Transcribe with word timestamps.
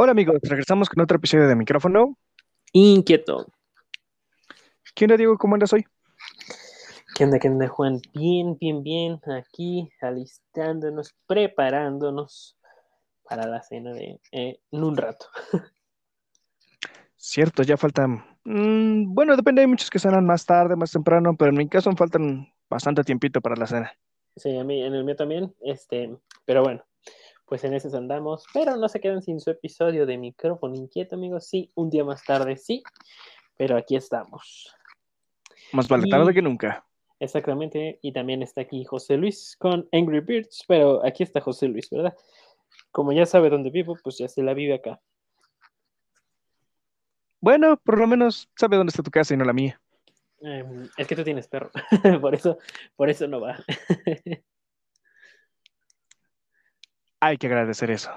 Hola 0.00 0.12
amigos, 0.12 0.38
regresamos 0.42 0.88
con 0.88 1.02
otro 1.02 1.16
episodio 1.16 1.48
de 1.48 1.56
micrófono. 1.56 2.16
Inquieto. 2.72 3.46
¿Qué 4.94 5.06
onda, 5.06 5.16
Diego? 5.16 5.36
¿Cómo 5.36 5.56
andas 5.56 5.72
hoy? 5.72 5.84
¿Qué 7.16 7.24
onda, 7.24 7.40
qué 7.40 7.48
onda, 7.48 7.66
Juan? 7.66 8.00
Bien, 8.14 8.56
bien, 8.60 8.84
bien. 8.84 9.20
Aquí 9.36 9.90
alistándonos, 10.00 11.16
preparándonos 11.26 12.56
para 13.24 13.48
la 13.48 13.60
cena 13.60 13.92
de 13.92 14.20
eh, 14.30 14.60
en 14.70 14.84
un 14.84 14.96
rato. 14.96 15.26
Cierto, 17.16 17.64
ya 17.64 17.76
faltan. 17.76 18.24
mm, 18.44 19.12
bueno, 19.12 19.34
depende, 19.34 19.62
hay 19.62 19.66
muchos 19.66 19.90
que 19.90 19.98
cenan 19.98 20.24
más 20.24 20.46
tarde, 20.46 20.76
más 20.76 20.92
temprano, 20.92 21.34
pero 21.36 21.50
en 21.50 21.56
mi 21.56 21.68
caso 21.68 21.90
faltan 21.96 22.46
bastante 22.70 23.02
tiempito 23.02 23.40
para 23.40 23.56
la 23.56 23.66
cena. 23.66 23.92
Sí, 24.36 24.56
a 24.56 24.62
mí, 24.62 24.80
en 24.80 24.94
el 24.94 25.02
mío 25.02 25.16
también. 25.16 25.52
Este, 25.60 26.16
pero 26.44 26.62
bueno, 26.62 26.84
pues 27.48 27.64
en 27.64 27.74
esos 27.74 27.94
andamos. 27.94 28.44
Pero 28.52 28.76
no 28.76 28.88
se 28.88 29.00
quedan 29.00 29.22
sin 29.22 29.40
su 29.40 29.50
episodio 29.50 30.06
de 30.06 30.18
micrófono 30.18 30.74
inquieto, 30.76 31.16
amigos. 31.16 31.46
Sí, 31.46 31.70
un 31.74 31.90
día 31.90 32.04
más 32.04 32.22
tarde, 32.24 32.56
sí. 32.56 32.82
Pero 33.56 33.76
aquí 33.76 33.96
estamos. 33.96 34.74
Más 35.72 35.88
vale 35.88 36.06
Y- 36.06 36.10
tarde 36.10 36.34
que 36.34 36.42
nunca. 36.42 36.84
Exactamente. 37.20 37.98
Y 38.02 38.12
también 38.12 38.42
está 38.42 38.60
aquí 38.60 38.84
José 38.84 39.16
Luis 39.16 39.56
con 39.58 39.88
Angry 39.92 40.20
Birds. 40.20 40.64
Pero 40.68 41.04
aquí 41.04 41.22
está 41.22 41.40
José 41.40 41.68
Luis, 41.68 41.88
¿verdad? 41.90 42.14
Como 42.92 43.12
ya 43.12 43.26
sabe 43.26 43.50
dónde 43.50 43.70
vivo, 43.70 43.96
pues 44.02 44.18
ya 44.18 44.28
se 44.28 44.42
la 44.42 44.54
vive 44.54 44.74
acá. 44.74 45.00
Bueno, 47.40 47.76
por 47.76 47.98
lo 47.98 48.06
menos 48.06 48.48
sabe 48.56 48.76
dónde 48.76 48.90
está 48.90 49.02
tu 49.02 49.10
casa 49.10 49.34
y 49.34 49.36
no 49.36 49.44
la 49.44 49.52
mía. 49.52 49.80
Em, 50.40 50.88
es 50.96 51.06
que 51.06 51.16
tú 51.16 51.24
tienes 51.24 51.48
perro. 51.48 51.70
por 52.20 52.34
eso, 52.34 52.58
por 52.96 53.10
eso 53.10 53.26
no 53.26 53.40
va. 53.40 53.58
Hay 57.20 57.36
que 57.36 57.46
agradecer 57.46 57.90
eso. 57.90 58.10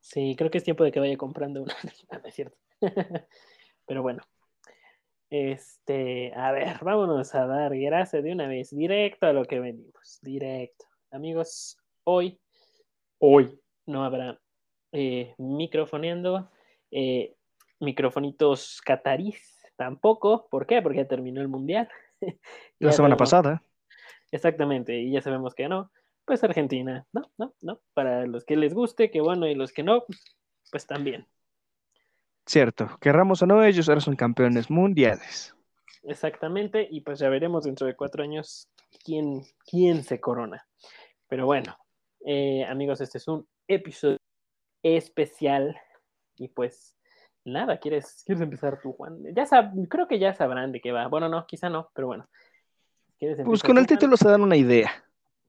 Sí, 0.00 0.34
creo 0.36 0.50
que 0.50 0.58
es 0.58 0.64
tiempo 0.64 0.84
de 0.84 0.92
que 0.92 1.00
vaya 1.00 1.16
comprando 1.16 1.62
una. 1.62 1.74
No, 1.82 2.18
no 2.22 2.28
es 2.28 2.34
cierto. 2.34 2.56
Pero 3.86 4.02
bueno. 4.02 4.22
Este, 5.30 6.32
a 6.34 6.50
ver, 6.50 6.78
vámonos 6.82 7.32
a 7.36 7.46
dar 7.46 7.76
gracias 7.76 8.24
de 8.24 8.32
una 8.32 8.48
vez, 8.48 8.70
directo 8.70 9.26
a 9.26 9.32
lo 9.32 9.44
que 9.44 9.60
venimos, 9.60 10.18
directo. 10.22 10.86
Amigos, 11.12 11.78
hoy, 12.02 12.40
hoy 13.18 13.60
no 13.86 14.04
habrá 14.04 14.40
eh, 14.90 15.36
microfoneando, 15.38 16.50
eh, 16.90 17.36
microfonitos 17.78 18.80
catarís 18.84 19.60
tampoco. 19.76 20.48
¿Por 20.50 20.66
qué? 20.66 20.82
Porque 20.82 20.98
ya 20.98 21.06
terminó 21.06 21.40
el 21.40 21.48
mundial. 21.48 21.88
La 22.80 22.90
semana 22.90 23.16
pasada. 23.16 23.62
Exactamente, 24.32 24.98
y 24.98 25.12
ya 25.12 25.22
sabemos 25.22 25.54
que 25.54 25.68
no. 25.68 25.92
Pues 26.30 26.44
Argentina, 26.44 27.04
no, 27.12 27.28
no, 27.38 27.54
no. 27.60 27.80
Para 27.92 28.24
los 28.24 28.44
que 28.44 28.54
les 28.54 28.72
guste, 28.72 29.10
que 29.10 29.20
bueno, 29.20 29.48
y 29.48 29.56
los 29.56 29.72
que 29.72 29.82
no, 29.82 30.04
pues 30.70 30.86
también. 30.86 31.26
Cierto, 32.46 32.88
querramos 33.00 33.42
o 33.42 33.46
no, 33.46 33.64
ellos 33.64 33.88
ahora 33.88 34.00
son 34.00 34.14
campeones 34.14 34.70
mundiales. 34.70 35.56
Exactamente, 36.04 36.86
y 36.88 37.00
pues 37.00 37.18
ya 37.18 37.28
veremos 37.30 37.64
dentro 37.64 37.84
de 37.88 37.96
cuatro 37.96 38.22
años 38.22 38.68
quién, 39.04 39.42
quién 39.68 40.04
se 40.04 40.20
corona. 40.20 40.64
Pero 41.26 41.46
bueno, 41.46 41.76
eh, 42.24 42.64
amigos, 42.64 43.00
este 43.00 43.18
es 43.18 43.26
un 43.26 43.44
episodio 43.66 44.18
especial. 44.84 45.76
Y 46.36 46.46
pues 46.46 46.96
nada, 47.44 47.80
¿quieres, 47.80 48.22
quieres 48.24 48.40
empezar 48.40 48.78
tú, 48.80 48.92
Juan? 48.92 49.18
Ya 49.34 49.46
sab- 49.46 49.88
creo 49.88 50.06
que 50.06 50.20
ya 50.20 50.32
sabrán 50.32 50.70
de 50.70 50.80
qué 50.80 50.92
va. 50.92 51.08
Bueno, 51.08 51.28
no, 51.28 51.44
quizá 51.44 51.68
no, 51.68 51.90
pero 51.92 52.06
bueno. 52.06 52.28
¿Quieres 53.18 53.44
Pues 53.44 53.62
con 53.62 53.72
tú, 53.74 53.80
el 53.80 53.86
Juan? 53.88 53.98
título 53.98 54.16
se 54.16 54.28
dan 54.28 54.42
una 54.42 54.56
idea. 54.56 54.92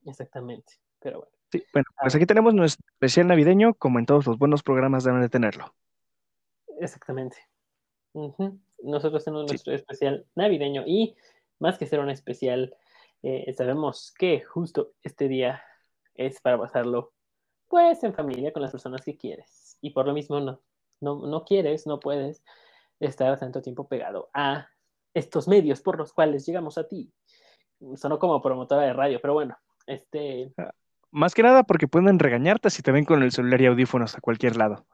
Exactamente, 0.06 0.74
pero 1.00 1.20
bueno. 1.20 1.32
Sí, 1.52 1.64
bueno, 1.74 1.86
pues 2.02 2.16
aquí 2.16 2.26
tenemos 2.26 2.54
nuestro 2.54 2.86
especial 2.94 3.28
navideño, 3.28 3.74
como 3.74 4.00
en 4.00 4.06
todos 4.06 4.26
los 4.26 4.38
buenos 4.38 4.64
programas 4.64 5.04
deben 5.04 5.22
de 5.22 5.28
tenerlo. 5.30 5.74
Exactamente. 6.80 7.38
Nosotros 8.84 9.24
tenemos 9.24 9.46
Sí. 9.46 9.54
nuestro 9.54 9.74
especial 9.74 10.26
navideño 10.36 10.84
y 10.86 11.16
más 11.60 11.78
que 11.78 11.86
ser 11.86 12.00
un 12.00 12.10
especial, 12.10 12.76
eh, 13.22 13.54
sabemos 13.54 14.14
que 14.18 14.42
justo 14.42 14.94
este 15.04 15.28
día 15.28 15.62
es 16.16 16.42
para 16.42 16.58
pasarlo 16.58 17.14
pues 17.68 18.04
en 18.04 18.14
familia 18.14 18.52
con 18.52 18.62
las 18.62 18.72
personas 18.72 19.02
que 19.04 19.16
quieres. 19.18 19.78
Y 19.82 19.92
por 19.92 20.06
lo 20.06 20.14
mismo 20.14 20.40
no, 20.40 20.62
no, 21.00 21.26
no 21.28 21.46
quieres, 21.46 21.88
no 21.88 22.00
puedes 22.00 22.44
estar 23.00 23.40
tanto 23.40 23.62
tiempo 23.62 23.88
pegado 23.88 24.30
a 24.34 24.68
estos 25.14 25.48
medios 25.48 25.82
por 25.82 25.98
los 25.98 26.14
cuales 26.14 26.46
llegamos 26.46 26.78
a 26.78 26.88
ti. 26.88 27.14
Sonó 27.96 28.20
como 28.20 28.42
promotora 28.42 28.84
de 28.84 28.94
radio, 28.94 29.20
pero 29.22 29.34
bueno, 29.34 29.58
este, 29.88 30.52
Más 31.12 31.34
que 31.34 31.44
nada 31.44 31.64
porque 31.64 31.88
pueden 31.88 32.20
regañarte 32.20 32.70
si 32.70 32.82
te 32.82 32.92
ven 32.92 33.06
con 33.06 33.24
el 33.24 33.32
celular 33.32 33.62
y 33.62 33.66
audífonos 33.68 34.16
a 34.16 34.22
cualquier 34.22 34.56
lado. 34.56 34.86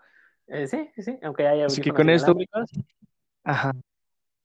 eh, 0.47 0.67
sí, 0.67 0.89
sí, 0.97 1.17
aunque 1.23 1.47
haya 1.47 1.65
Así 1.65 1.81
que 1.81 1.89
audífonos 1.89 2.23
con 2.23 2.33
esto- 2.33 2.81
Ajá. 3.43 3.73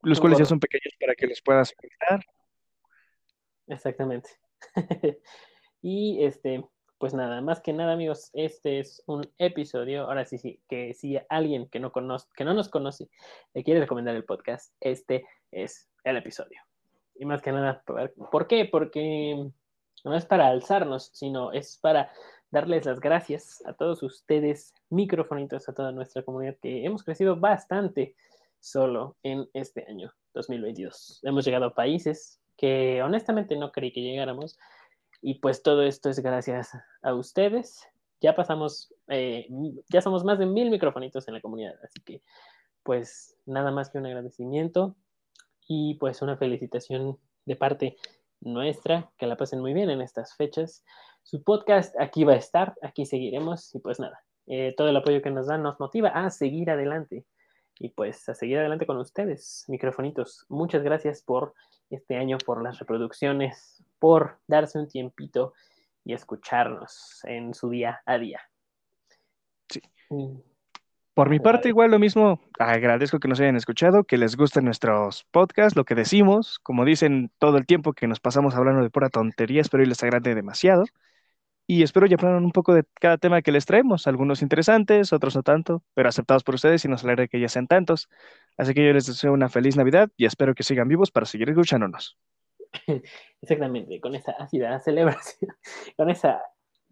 Los 0.03 0.21
cuales 0.21 0.39
ya 0.39 0.45
son 0.45 0.59
pequeños 0.59 0.95
para 1.01 1.15
que 1.15 1.27
los 1.29 1.41
puedas 1.43 1.73
ocultar. 1.73 2.25
Exactamente. 3.69 4.31
y 5.83 6.25
este, 6.25 6.65
pues 6.99 7.15
nada, 7.15 7.41
más 7.41 7.61
que 7.61 7.73
nada, 7.73 7.93
amigos, 7.93 8.31
este 8.33 8.81
es 8.81 9.03
un 9.07 9.29
episodio. 9.39 10.03
Ahora 10.05 10.25
sí, 10.25 10.39
sí, 10.39 10.61
que 10.69 10.95
si 10.95 11.19
alguien 11.29 11.69
que 11.69 11.81
no 11.81 11.93
conoce, 11.93 12.29
que 12.35 12.45
no 12.45 12.55
nos 12.55 12.69
conoce, 12.69 13.09
le 13.55 13.65
quiere 13.65 13.81
recomendar 13.81 14.15
el 14.17 14.25
podcast, 14.25 14.75
este 14.81 15.25
es 15.51 15.89
el 16.05 16.17
episodio. 16.17 16.61
Y 17.15 17.25
más 17.25 17.43
que 17.43 17.53
nada, 17.53 17.83
¿por 17.87 18.13
por 18.31 18.47
qué? 18.47 18.65
Porque 18.71 19.51
no 20.05 20.15
es 20.15 20.27
para 20.27 20.49
alzarnos, 20.49 21.11
sino 21.13 21.53
es 21.53 21.79
para 21.79 22.13
darles 22.51 22.85
las 22.85 23.01
gracias 23.01 23.63
a 23.67 23.73
todos 23.73 24.03
ustedes, 24.03 24.75
microfonitos, 24.91 25.69
a 25.69 25.75
toda 25.75 25.93
nuestra 25.93 26.23
comunidad, 26.23 26.57
que 26.61 26.85
hemos 26.85 27.03
crecido 27.03 27.37
bastante 27.37 28.15
solo 28.61 29.17
en 29.23 29.49
este 29.55 29.85
año 29.89 30.13
2022. 30.35 31.21
Hemos 31.23 31.45
llegado 31.45 31.67
a 31.67 31.75
países 31.75 32.41
que 32.57 33.03
honestamente 33.03 33.57
no 33.57 33.73
creí 33.73 33.93
que 33.93 34.03
llegáramos. 34.03 34.59
Y 35.21 35.35
pues 35.35 35.63
todo 35.63 35.83
esto 35.83 36.11
es 36.11 36.21
gracias 36.21 36.71
a 37.03 37.15
ustedes. 37.15 37.87
Ya 38.21 38.35
pasamos, 38.35 38.95
eh, 39.09 39.49
ya 39.89 40.01
somos 40.01 40.25
más 40.25 40.39
de 40.39 40.47
mil 40.47 40.71
microfonitos 40.71 41.27
en 41.29 41.35
la 41.35 41.41
comunidad. 41.41 41.75
Así 41.83 42.01
que 42.05 42.23
pues 42.83 43.37
nada 43.47 43.71
más 43.71 43.91
que 43.91 43.99
un 43.99 44.07
agradecimiento 44.07 44.97
y 45.67 45.95
pues 45.95 46.23
una 46.23 46.37
felicitación 46.37 47.19
de 47.45 47.57
parte 47.57 47.97
nuestra. 48.43 49.11
Que 49.19 49.27
la 49.27 49.37
pasen 49.37 49.61
muy 49.61 49.73
bien 49.73 49.91
en 49.91 50.01
estas 50.03 50.35
fechas. 50.37 50.85
Su 51.23 51.43
podcast 51.43 51.95
aquí 52.01 52.25
va 52.25 52.35
a 52.35 52.37
estar, 52.37 52.75
aquí 52.83 53.07
seguiremos 53.07 53.75
y 53.75 53.79
pues 53.79 53.99
nada. 54.01 54.21
eh, 54.47 54.75
todo 54.77 54.89
el 54.89 54.97
apoyo 54.97 55.23
que 55.23 55.31
nos 55.31 55.47
dan 55.47 55.63
nos 55.63 55.79
motiva 55.79 56.09
a 56.11 56.29
seguir 56.31 56.71
adelante 56.71 57.25
y 57.79 57.91
pues 57.91 58.29
a 58.29 58.35
seguir 58.35 58.59
adelante 58.59 58.87
con 58.87 58.99
ustedes, 58.99 59.65
microfonitos. 59.69 60.47
Muchas 60.49 60.83
gracias 60.83 61.23
por 61.23 61.55
este 61.91 62.17
año, 62.17 62.39
por 62.45 62.63
las 62.63 62.79
reproducciones, 62.79 63.83
por 63.99 64.39
darse 64.47 64.79
un 64.79 64.89
tiempito 64.89 65.55
y 66.05 66.13
escucharnos 66.13 67.21
en 67.25 67.55
su 67.55 67.71
día 67.71 68.03
a 68.05 68.19
día. 68.19 68.41
Sí. 69.69 69.81
Mm, 70.11 70.37
Por 71.15 71.29
mi 71.29 71.41
parte, 71.41 71.69
igual 71.69 71.91
lo 71.91 71.99
mismo, 71.99 72.41
agradezco 72.59 73.19
que 73.19 73.29
nos 73.29 73.39
hayan 73.39 73.57
escuchado, 73.57 74.05
que 74.05 74.17
les 74.17 74.35
gusten 74.35 74.65
nuestros 74.65 75.25
podcasts, 75.31 75.77
lo 75.77 75.85
que 75.85 75.95
decimos, 75.95 76.59
como 76.61 76.87
dicen 76.87 77.31
todo 77.39 77.59
el 77.59 77.67
tiempo 77.67 77.93
que 77.93 78.07
nos 78.07 78.19
pasamos 78.19 78.55
hablando 78.55 78.83
de 78.83 78.89
pura 78.89 79.11
tontería, 79.11 79.61
espero 79.61 79.83
y 79.83 79.87
les 79.87 80.03
agrade 80.03 80.35
demasiado. 80.35 80.85
Y 81.67 81.83
espero 81.83 82.07
ya 82.07 82.17
aprendan 82.17 82.45
un 82.45 82.51
poco 82.53 82.75
de 82.75 82.85
cada 83.01 83.19
tema 83.19 83.43
que 83.43 83.53
les 83.53 83.67
traemos, 83.67 84.07
algunos 84.07 84.43
interesantes, 84.43 85.13
otros 85.13 85.37
no 85.37 85.43
tanto, 85.43 85.83
pero 85.95 86.09
aceptados 86.09 86.45
por 86.45 86.55
ustedes 86.55 86.85
y 86.85 86.89
nos 86.89 87.05
alegra 87.05 87.29
que 87.29 87.41
ya 87.41 87.49
sean 87.49 87.67
tantos. 87.67 88.09
Así 88.57 88.75
que 88.75 88.85
yo 88.85 88.93
les 88.93 89.07
deseo 89.07 89.33
una 89.33 89.49
feliz 89.49 89.77
Navidad 89.77 90.11
y 90.17 90.25
espero 90.27 90.55
que 90.55 90.63
sigan 90.63 90.89
vivos 90.89 91.11
para 91.11 91.27
seguir 91.27 91.49
escuchándonos. 91.51 92.19
Exactamente, 93.43 94.01
con 94.01 94.15
esa 94.15 94.33
ácida 94.33 94.81
celebración, 94.81 95.51
con 95.97 96.11
esa, 96.11 96.41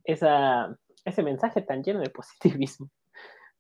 esa, 0.05 0.77
ese 1.05 1.23
mensaje 1.23 1.63
tan 1.63 1.83
lleno 1.83 2.01
de 2.01 2.11
positivismo. 2.11 2.91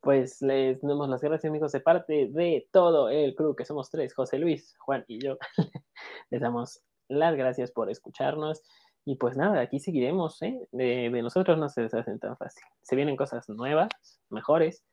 Pues 0.00 0.40
les 0.40 0.80
damos 0.80 1.08
las 1.08 1.20
gracias, 1.20 1.50
amigos, 1.50 1.72
de 1.72 1.80
parte 1.80 2.28
de 2.30 2.68
todo 2.72 3.10
el 3.10 3.34
crew, 3.34 3.54
que 3.54 3.64
somos 3.64 3.90
tres, 3.90 4.14
José 4.14 4.38
Luis, 4.38 4.76
Juan 4.78 5.04
y 5.06 5.22
yo. 5.22 5.38
les 6.30 6.40
damos 6.40 6.82
las 7.08 7.36
gracias 7.36 7.70
por 7.70 7.90
escucharnos. 7.90 8.62
Y 9.04 9.16
pues 9.16 9.36
nada, 9.36 9.60
aquí 9.60 9.80
seguiremos, 9.80 10.40
¿eh? 10.42 10.68
De, 10.72 11.10
de 11.10 11.22
nosotros 11.22 11.58
no 11.58 11.68
se 11.68 11.82
deshacen 11.82 12.18
tan 12.18 12.36
fácil. 12.36 12.62
Se 12.82 12.96
vienen 12.96 13.16
cosas 13.16 13.48
nuevas, 13.48 13.88
mejores, 14.28 14.84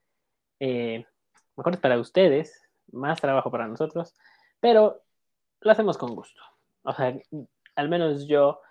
eh, 0.59 1.06
mejores 1.56 1.80
para 1.80 2.00
ustedes, 2.00 2.62
más 2.92 3.19
trabajo 3.21 3.51
para 3.51 3.68
nosotros, 3.68 4.15
pero 4.60 5.01
lo 5.62 5.71
hacemos 5.71 5.98
con 5.98 6.15
gusto. 6.15 6.42
O 6.83 6.94
sea, 6.94 7.18
al 7.75 7.89
menos 7.89 8.27
yo, 8.27 8.62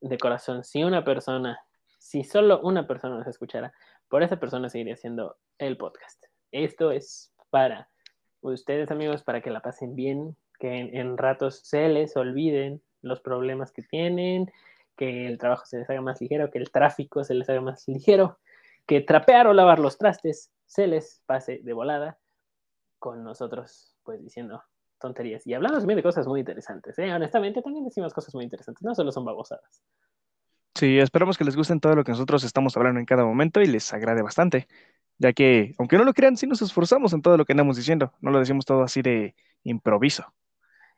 de 0.00 0.18
corazón, 0.18 0.64
si 0.64 0.84
una 0.84 1.04
persona, 1.04 1.58
si 1.98 2.24
solo 2.24 2.60
una 2.60 2.86
persona 2.86 3.18
nos 3.18 3.26
escuchara, 3.26 3.72
por 4.08 4.22
esa 4.22 4.38
persona 4.38 4.68
seguiría 4.68 4.94
haciendo 4.94 5.36
el 5.58 5.76
podcast. 5.76 6.24
Esto 6.52 6.90
es 6.90 7.32
para 7.50 7.88
ustedes, 8.40 8.90
amigos, 8.90 9.22
para 9.22 9.40
que 9.40 9.50
la 9.50 9.60
pasen 9.60 9.94
bien, 9.94 10.36
que 10.58 10.78
en, 10.78 11.16
ratos 11.16 11.60
se 11.64 11.88
les 11.88 12.16
olviden 12.16 12.82
los 13.02 13.20
problemas 13.20 13.72
que 13.72 13.82
tienen, 13.82 14.50
que 14.96 15.26
el 15.26 15.38
trabajo 15.38 15.66
se 15.66 15.78
les 15.78 15.90
haga 15.90 16.00
más 16.00 16.20
ligero, 16.20 16.50
que 16.50 16.58
el 16.58 16.70
tráfico 16.70 17.24
se 17.24 17.34
les 17.34 17.48
haga 17.48 17.60
más 17.60 17.86
ligero 17.88 18.38
que 18.86 19.00
trapear 19.00 19.46
o 19.46 19.54
lavar 19.54 19.78
los 19.78 19.98
trastes 19.98 20.52
se 20.66 20.86
les 20.86 21.22
pase 21.26 21.60
de 21.62 21.72
volada 21.72 22.18
con 22.98 23.22
nosotros, 23.22 23.96
pues 24.02 24.22
diciendo 24.22 24.62
tonterías. 24.98 25.46
Y 25.46 25.54
hablando 25.54 25.78
también 25.78 25.96
de 25.98 26.02
cosas 26.02 26.26
muy 26.26 26.40
interesantes, 26.40 26.98
¿eh? 26.98 27.12
honestamente 27.12 27.62
también 27.62 27.84
decimos 27.84 28.14
cosas 28.14 28.34
muy 28.34 28.44
interesantes, 28.44 28.82
no 28.82 28.94
solo 28.94 29.12
son 29.12 29.24
babosadas. 29.24 29.82
Sí, 30.74 30.98
esperamos 30.98 31.38
que 31.38 31.44
les 31.44 31.56
gusten 31.56 31.80
todo 31.80 31.94
lo 31.94 32.02
que 32.02 32.10
nosotros 32.10 32.42
estamos 32.42 32.76
hablando 32.76 32.98
en 32.98 33.06
cada 33.06 33.24
momento 33.24 33.60
y 33.60 33.66
les 33.66 33.92
agrade 33.92 34.22
bastante, 34.22 34.66
ya 35.18 35.32
que, 35.32 35.72
aunque 35.78 35.96
no 35.96 36.04
lo 36.04 36.12
crean, 36.14 36.36
sí 36.36 36.46
nos 36.46 36.62
esforzamos 36.62 37.12
en 37.12 37.22
todo 37.22 37.36
lo 37.36 37.44
que 37.44 37.52
andamos 37.52 37.76
diciendo, 37.76 38.12
no 38.20 38.32
lo 38.32 38.40
decimos 38.40 38.64
todo 38.64 38.82
así 38.82 39.00
de 39.00 39.36
improviso. 39.62 40.34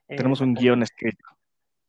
Tenemos 0.09 0.41
un 0.41 0.55
guion 0.55 0.83
escrito. 0.83 1.25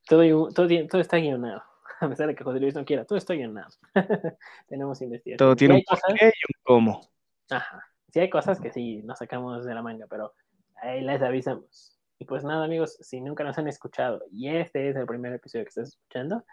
Todo, 0.05 0.49
todo, 0.49 0.67
todo, 0.89 1.01
está 1.01 1.17
guionado, 1.17 1.63
a 2.01 2.09
pesar 2.09 2.27
de 2.27 2.35
que 2.35 2.43
José 2.43 2.59
Luis 2.59 2.75
no 2.75 2.83
quiera, 2.83 3.05
todo 3.05 3.17
está 3.17 3.33
guionado. 3.33 3.69
Tenemos 4.67 5.01
investigación. 5.01 5.37
Todo 5.37 5.55
tiene 5.55 5.75
un 5.75 5.83
porqué 5.83 6.25
y 6.25 6.27
un 6.27 6.63
cómo. 6.63 7.09
Ajá. 7.49 7.83
Sí 8.11 8.19
hay 8.19 8.29
cosas 8.29 8.59
que 8.59 8.71
sí 8.71 9.01
nos 9.03 9.19
sacamos 9.19 9.65
de 9.65 9.73
la 9.73 9.81
manga, 9.81 10.07
pero 10.09 10.33
ahí 10.81 11.01
les 11.01 11.21
avisamos. 11.21 11.99
Y 12.19 12.25
pues 12.25 12.43
nada, 12.43 12.65
amigos, 12.65 12.97
si 13.01 13.21
nunca 13.21 13.43
nos 13.43 13.57
han 13.57 13.67
escuchado 13.67 14.23
y 14.31 14.49
este 14.49 14.89
es 14.89 14.95
el 14.95 15.05
primer 15.05 15.33
episodio 15.33 15.65
que 15.65 15.69
estás 15.69 15.89
escuchando, 15.89 16.43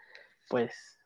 pues 0.49 0.99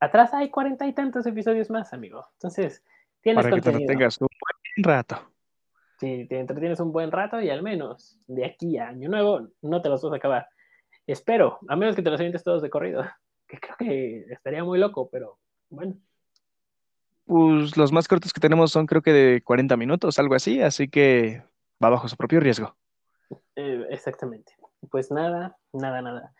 atrás 0.00 0.34
hay 0.34 0.50
cuarenta 0.50 0.86
y 0.86 0.92
tantos 0.92 1.26
episodios 1.26 1.70
más, 1.70 1.92
amigo. 1.92 2.26
Entonces, 2.34 2.82
tienes 3.20 3.44
Para 3.44 3.54
que 3.54 3.62
te 3.62 3.86
tengas 3.86 4.20
un 4.20 4.28
buen 4.28 4.84
rato. 4.84 5.30
Sí, 6.00 6.26
te 6.28 6.40
entretienes 6.40 6.80
un 6.80 6.92
buen 6.92 7.12
rato 7.12 7.40
y 7.40 7.50
al 7.50 7.62
menos 7.62 8.18
de 8.26 8.46
aquí 8.46 8.78
a 8.78 8.88
Año 8.88 9.10
Nuevo 9.10 9.48
no 9.60 9.82
te 9.82 9.90
los 9.90 10.02
vas 10.02 10.12
a 10.14 10.16
acabar. 10.16 10.48
Espero, 11.06 11.58
a 11.68 11.76
menos 11.76 11.94
que 11.94 12.02
te 12.02 12.10
los 12.10 12.18
avientes 12.18 12.42
todos 12.42 12.62
de 12.62 12.70
corrido, 12.70 13.04
que 13.46 13.58
creo 13.58 13.76
que 13.76 14.24
estaría 14.32 14.64
muy 14.64 14.78
loco, 14.78 15.10
pero 15.10 15.38
bueno. 15.68 15.96
Pues 17.26 17.76
los 17.76 17.92
más 17.92 18.08
cortos 18.08 18.32
que 18.32 18.40
tenemos 18.40 18.72
son 18.72 18.86
creo 18.86 19.02
que 19.02 19.12
de 19.12 19.42
40 19.42 19.76
minutos, 19.76 20.18
algo 20.18 20.34
así, 20.34 20.62
así 20.62 20.88
que 20.88 21.42
va 21.82 21.90
bajo 21.90 22.08
su 22.08 22.16
propio 22.16 22.40
riesgo. 22.40 22.74
Eh, 23.54 23.86
exactamente. 23.90 24.56
Pues 24.90 25.10
nada, 25.10 25.56
nada, 25.72 26.00
nada. 26.00 26.32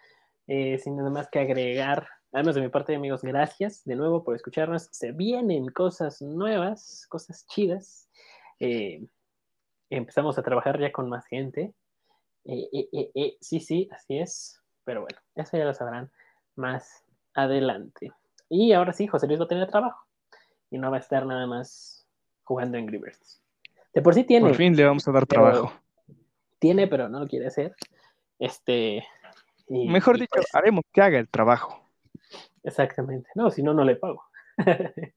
Eh, 0.47 0.79
sin 0.79 0.97
nada 0.97 1.11
más 1.11 1.29
que 1.29 1.39
agregar, 1.39 2.09
además 2.33 2.55
de 2.55 2.61
mi 2.61 2.69
parte, 2.69 2.95
amigos, 2.95 3.23
gracias 3.23 3.85
de 3.85 3.97
nuevo 3.97 4.25
por 4.25 4.35
escucharnos. 4.35 4.89
Se 4.91 5.13
vienen 5.13 5.69
cosas 5.69 6.23
nuevas, 6.23 7.07
cosas 7.09 7.47
chidas. 7.47 8.09
Eh, 8.59 9.05
empezamos 9.91 10.39
a 10.39 10.43
trabajar 10.43 10.79
ya 10.81 10.93
con 10.93 11.09
más 11.09 11.27
gente. 11.27 11.75
sí, 13.41 13.61
sí, 13.61 13.89
así 13.93 14.19
es. 14.19 14.61
Pero 14.85 15.03
bueno, 15.03 15.19
eso 15.35 15.57
ya 15.57 15.65
lo 15.65 15.75
sabrán 15.75 16.11
más 16.57 17.05
adelante. 17.35 18.13
Y 18.49 18.73
ahora 18.73 18.93
sí, 18.93 19.07
José 19.07 19.27
Luis 19.27 19.41
va 19.41 19.45
a 19.45 19.49
tener 19.49 19.69
trabajo 19.69 20.05
y 20.71 20.79
no 20.79 20.91
va 20.91 20.97
a 20.97 21.01
estar 21.01 21.27
nada 21.27 21.47
más 21.47 22.07
jugando 22.45 22.79
en 22.79 22.87
Birds. 22.87 23.41
De 23.93 24.03
por 24.03 24.15
sí 24.15 24.25
tiene. 24.25 24.49
Por 24.49 24.57
fin 24.57 24.77
le 24.77 24.85
vamos 24.85 25.07
a 25.07 25.13
dar 25.13 25.27
trabajo. 25.27 25.73
Tiene, 26.59 26.87
pero 26.87 27.09
no 27.09 27.21
lo 27.21 27.27
quiere 27.27 27.47
hacer. 27.47 27.75
Este. 28.39 29.05
Mejor 29.69 30.19
dicho, 30.19 30.31
pues 30.35 30.55
haremos 30.55 30.85
que 30.93 31.01
haga 31.01 31.19
el 31.19 31.29
trabajo. 31.29 31.80
Exactamente. 32.63 33.29
No, 33.35 33.51
si 33.51 33.63
no, 33.63 33.75
no 33.75 33.85
le 33.85 33.97
pago. 33.97 34.25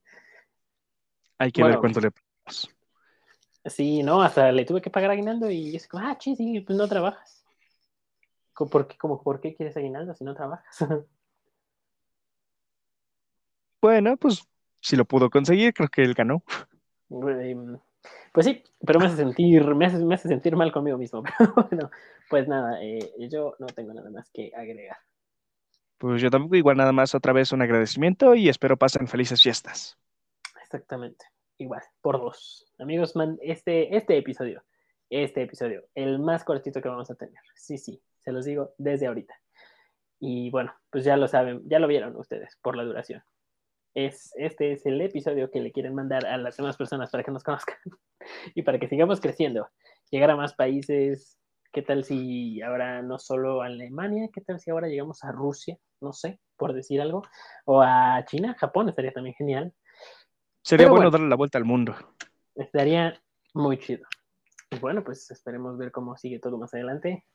Hay 1.38 1.52
que 1.52 1.62
ver 1.62 1.78
cuánto 1.78 2.00
le 2.00 2.10
pagamos. 2.10 2.70
Sí, 3.66 4.02
no, 4.02 4.22
hasta 4.22 4.52
le 4.52 4.64
tuve 4.64 4.82
que 4.82 4.90
pagar 4.90 5.10
aguinaldo 5.10 5.50
y 5.50 5.74
es 5.74 5.88
como, 5.88 6.06
ah, 6.06 6.16
sí, 6.20 6.36
sí, 6.36 6.60
pues 6.60 6.78
no 6.78 6.86
trabajas. 6.86 7.44
¿Por 8.54 8.86
qué, 8.86 8.96
como, 8.98 9.22
¿Por 9.22 9.40
qué 9.40 9.54
quieres 9.54 9.76
aguinaldo 9.76 10.14
si 10.14 10.22
no 10.24 10.34
trabajas? 10.34 10.76
bueno, 13.80 14.16
pues 14.16 14.46
si 14.80 14.96
lo 14.96 15.04
pudo 15.06 15.30
conseguir, 15.30 15.72
creo 15.72 15.88
que 15.88 16.02
él 16.02 16.14
ganó. 16.14 16.42
Pues 18.32 18.46
sí, 18.46 18.62
pero 18.84 18.98
me 18.98 19.06
hace 19.06 19.16
sentir, 19.16 19.64
me 19.74 19.86
hace, 19.86 19.98
me 20.04 20.14
hace 20.14 20.28
sentir 20.28 20.56
mal 20.56 20.72
conmigo 20.72 20.98
mismo. 20.98 21.22
Pero 21.38 21.54
bueno, 21.54 21.90
pues 22.28 22.48
nada, 22.48 22.82
eh, 22.82 23.12
yo 23.30 23.54
no 23.58 23.66
tengo 23.66 23.94
nada 23.94 24.10
más 24.10 24.28
que 24.30 24.50
agregar. 24.54 24.98
Pues 26.04 26.20
yo 26.20 26.28
tampoco, 26.28 26.56
igual 26.56 26.76
nada 26.76 26.92
más 26.92 27.14
otra 27.14 27.32
vez 27.32 27.50
un 27.52 27.62
agradecimiento 27.62 28.34
y 28.34 28.50
espero 28.50 28.76
pasen 28.76 29.08
felices 29.08 29.40
fiestas. 29.40 29.96
Exactamente, 30.62 31.24
igual, 31.56 31.80
por 32.02 32.20
dos. 32.20 32.66
Amigos, 32.78 33.16
man, 33.16 33.38
este, 33.40 33.96
este 33.96 34.18
episodio, 34.18 34.62
este 35.08 35.40
episodio, 35.40 35.86
el 35.94 36.18
más 36.18 36.44
cortito 36.44 36.82
que 36.82 36.90
vamos 36.90 37.10
a 37.10 37.14
tener. 37.14 37.40
Sí, 37.54 37.78
sí, 37.78 38.02
se 38.18 38.32
los 38.32 38.44
digo 38.44 38.74
desde 38.76 39.06
ahorita. 39.06 39.34
Y 40.20 40.50
bueno, 40.50 40.74
pues 40.90 41.04
ya 41.04 41.16
lo 41.16 41.26
saben, 41.26 41.62
ya 41.64 41.78
lo 41.78 41.88
vieron 41.88 42.14
ustedes 42.16 42.58
por 42.60 42.76
la 42.76 42.84
duración 42.84 43.24
es, 43.94 44.32
este 44.36 44.72
es 44.72 44.84
el 44.86 45.00
episodio 45.00 45.50
que 45.50 45.60
le 45.60 45.72
quieren 45.72 45.94
mandar 45.94 46.26
a 46.26 46.36
las 46.36 46.56
demás 46.56 46.76
personas 46.76 47.10
para 47.10 47.22
que 47.22 47.30
nos 47.30 47.44
conozcan 47.44 47.78
y 48.54 48.62
para 48.62 48.78
que 48.78 48.88
sigamos 48.88 49.20
creciendo, 49.20 49.68
llegar 50.10 50.30
a 50.30 50.36
más 50.36 50.54
países. 50.54 51.38
¿Qué 51.74 51.82
tal 51.82 52.04
si 52.04 52.62
ahora 52.62 53.02
no 53.02 53.18
solo 53.18 53.60
Alemania? 53.60 54.28
¿Qué 54.32 54.40
tal 54.40 54.60
si 54.60 54.70
ahora 54.70 54.86
llegamos 54.86 55.24
a 55.24 55.32
Rusia? 55.32 55.76
No 56.00 56.12
sé, 56.12 56.38
por 56.56 56.72
decir 56.72 57.00
algo. 57.00 57.22
O 57.64 57.82
a 57.82 58.24
China, 58.26 58.54
Japón, 58.56 58.88
estaría 58.88 59.12
también 59.12 59.34
genial. 59.34 59.74
Sería 60.62 60.88
bueno, 60.88 61.10
darle 61.10 61.28
la 61.28 61.34
vuelta 61.34 61.58
al 61.58 61.64
mundo. 61.64 61.96
Estaría 62.54 63.20
muy 63.54 63.80
chido. 63.80 64.06
Y 64.70 64.78
bueno, 64.78 65.02
pues 65.02 65.28
esperemos 65.32 65.76
ver 65.76 65.90
cómo 65.90 66.16
sigue 66.16 66.38
todo 66.38 66.58
más 66.58 66.72
adelante 66.74 67.26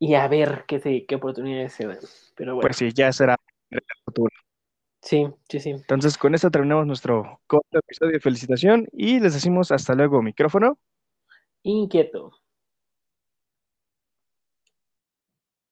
y 0.00 0.14
a 0.14 0.26
ver 0.26 0.64
qué, 0.66 1.06
qué 1.06 1.14
oportunidades 1.14 1.74
se 1.74 1.86
dan. 1.86 1.98
Pero 2.34 2.56
bueno. 2.56 2.66
Pues 2.66 2.76
sí, 2.76 2.90
ya 2.92 3.12
será 3.12 3.36
el 3.70 3.80
futuro. 4.04 4.34
Sí, 5.00 5.28
sí, 5.48 5.60
sí. 5.60 5.70
Entonces, 5.70 6.18
con 6.18 6.34
esto 6.34 6.50
terminamos 6.50 6.88
nuestro 6.88 7.40
corto 7.46 7.78
episodio 7.78 8.14
de 8.14 8.20
felicitación 8.20 8.88
y 8.90 9.20
les 9.20 9.34
decimos 9.34 9.70
hasta 9.70 9.94
luego, 9.94 10.22
micrófono. 10.22 10.76
Inquieto. 11.62 12.32